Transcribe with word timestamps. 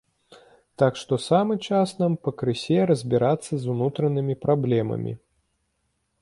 Так 0.81 0.95
што 1.01 1.19
самы 1.25 1.57
час 1.67 1.93
нам 2.01 2.13
пакрысе 2.27 2.79
разбірацца 2.93 3.53
з 3.67 3.73
унутранымі 3.75 4.35
праблемамі. 4.47 5.13